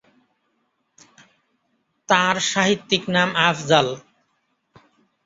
তাঁর 2.09 2.35
সাহিত্যিক 2.51 3.03
নাম 3.15 3.29
‘আফজাল’। 3.41 3.87